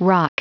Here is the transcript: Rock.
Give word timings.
Rock. 0.00 0.32